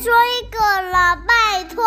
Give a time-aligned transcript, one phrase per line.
[0.00, 0.58] 说一个
[0.90, 1.84] 了，拜托。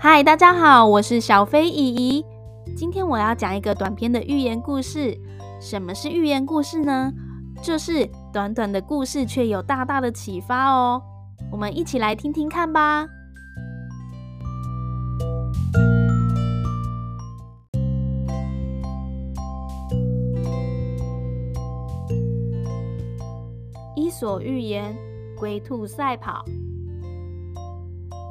[0.00, 2.24] 嗨，大家好，我是小飞姨姨。
[2.76, 5.16] 今天我要讲一个短篇的寓言故事。
[5.60, 7.12] 什么是寓言故事呢？
[7.62, 11.00] 就是短短的故事，却有大大的启发哦。
[11.52, 13.06] 我们一起来听听看吧。
[23.96, 24.94] 伊索寓言：
[25.38, 26.44] 龟兔赛跑。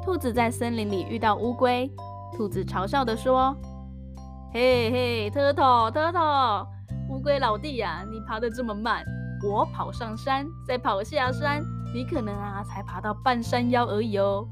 [0.04, 1.90] 兔子在森林里遇到乌龟，
[2.36, 3.52] 兔子嘲笑地说
[4.54, 6.66] ：“嘿嘿，特特特特，
[7.10, 9.04] 乌龟老弟呀，你爬得这么慢，
[9.44, 14.46] 我跑上山再跑下山，你可能啊才爬到半山腰而已哦。”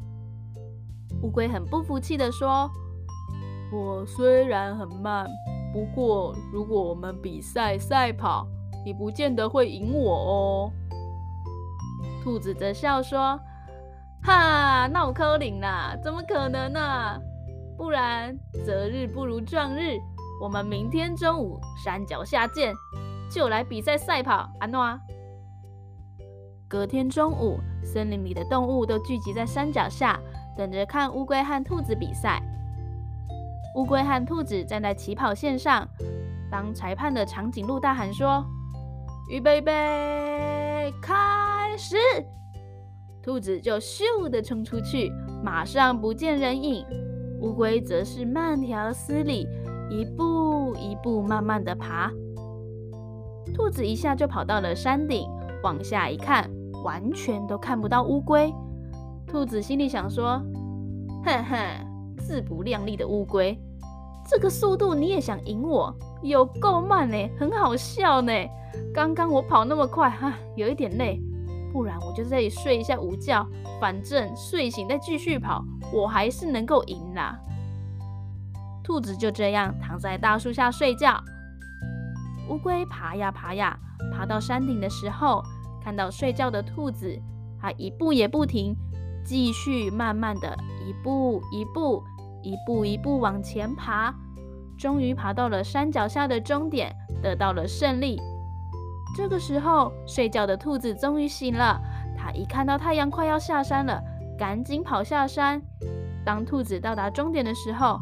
[1.22, 2.68] 乌龟很不服气地说
[3.72, 5.30] ：“我虽然很慢，
[5.72, 8.48] 不过如果我们比赛赛跑，
[8.84, 10.72] 你不见得会赢我哦。”
[12.24, 13.38] 兔子则笑说。
[14.22, 17.20] 哈，那我扣零啦，怎么可能呢、
[17.76, 19.98] 不然择日不如撞日，
[20.40, 22.72] 我们明天中午山脚下见，
[23.30, 24.98] 就来比赛赛跑，安诺啊。
[26.66, 30.18] 隔天中午，森林里的动物都聚集在山脚下，
[30.56, 32.42] 等着看乌龟和兔子比赛。
[33.76, 35.86] 乌龟和兔子站在起跑线上，
[36.50, 38.42] 当裁判的长颈鹿大喊说
[39.28, 41.96] ：“预备备，开始！”
[43.22, 45.10] 兔子就咻的冲出去，
[45.42, 46.84] 马上不见人影。
[47.40, 49.48] 乌龟则是慢条斯理，
[49.90, 52.10] 一步一步慢慢的爬。
[53.54, 55.26] 兔子一下就跑到了山顶，
[55.62, 56.50] 往下一看，
[56.82, 58.52] 完全都看不到乌龟。
[59.26, 60.42] 兔子心里想说
[61.24, 61.58] ：“哼哼，
[62.18, 63.58] 自不量力的乌龟，
[64.26, 65.94] 这个速度你也想赢我？
[66.22, 68.32] 有够慢呢，很好笑呢。
[68.92, 71.20] 刚刚我跑那么快，哈，有一点累。”
[71.72, 73.44] 不然我就在这里睡一下午觉，
[73.80, 77.36] 反正睡醒再继续跑，我还是能够赢啦。
[78.84, 81.20] 兔子就这样躺在大树下睡觉。
[82.48, 83.76] 乌龟爬呀爬呀，
[84.12, 85.42] 爬到山顶的时候，
[85.82, 87.20] 看到睡觉的兔子，
[87.60, 88.76] 它一步也不停，
[89.24, 90.56] 继续慢慢的
[90.86, 92.04] 一步一步、
[92.44, 94.14] 一步一步往前爬，
[94.78, 98.20] 终于爬到了山脚下的终点，得到了胜利。
[99.16, 101.80] 这个时候，睡觉的兔子终于醒了。
[102.16, 104.00] 它一看到太阳快要下山了，
[104.38, 105.60] 赶紧跑下山。
[106.24, 108.00] 当兔子到达终点的时候，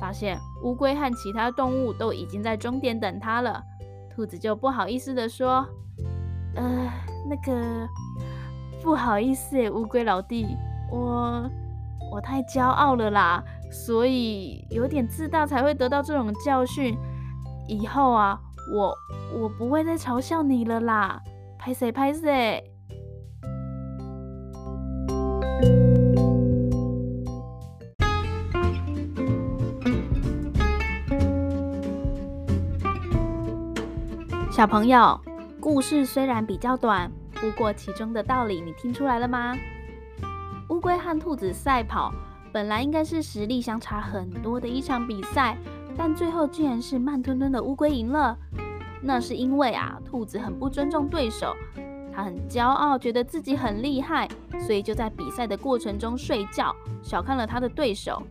[0.00, 3.62] 发现乌龟和其他动物都已经在终点等它了。
[4.14, 5.64] 兔子就不好意思地说
[6.56, 6.90] ：“呃，
[7.28, 7.88] 那个
[8.82, 10.56] 不好意思，乌龟老弟，
[10.90, 11.48] 我
[12.10, 16.96] 我太骄傲了啦，所以有点自大才会得到这种教训。
[17.68, 18.40] 以后啊。”
[18.70, 18.94] 我
[19.32, 21.22] 我不会再嘲笑你了啦，
[21.58, 22.62] 拍谢拍谢。
[34.50, 35.18] 小朋友，
[35.58, 39.56] 故事虽然比较短，不过其中的道理你听出来了吗？
[40.68, 42.12] 乌龟和兔子赛跑，
[42.52, 45.56] 本来应该是实力相差很多的一场比赛。
[46.00, 48.38] 但最后竟然是慢吞吞的乌龟赢了，
[49.02, 51.52] 那是因为啊，兔子很不尊重对手，
[52.14, 54.28] 他很骄傲，觉得自己很厉害，
[54.64, 56.72] 所以就在比赛的过程中睡觉，
[57.02, 58.22] 小看了他的对手。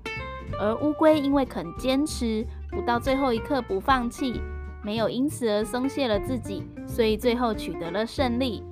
[0.57, 4.41] 而乌龟因为肯坚持，不到最后一刻不放弃，
[4.81, 8.63] 没有因此而松懈了自己，所以最后取得了胜利。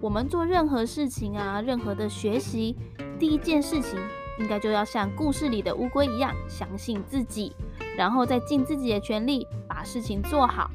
[0.00, 2.76] 我们做任何事情啊，任何的学习，
[3.20, 4.00] 第一件事情
[4.40, 7.54] 应该就要像故事里的乌龟一样，相信自己。
[7.96, 10.70] 然后再尽自己的全力把事情做好。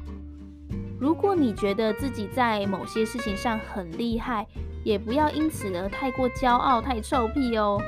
[0.98, 4.46] 如果你觉得自己在某些事情上很厉害，
[4.84, 7.78] 也不要因此而太过骄傲、太臭屁哦。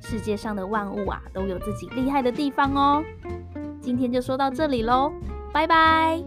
[0.00, 3.02] 世界上的万物啊，都有自己厉害的地方哦。
[3.80, 5.12] 今天就说到这里喽，
[5.52, 6.22] 拜拜。